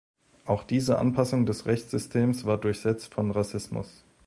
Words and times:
Auch 0.47 0.63
diese 0.63 0.97
Anpassung 0.97 1.45
des 1.45 1.67
Rechtssystems 1.67 2.43
war 2.45 2.57
durchsetzt 2.57 3.13
von 3.13 3.29
Rassismus. 3.29 4.03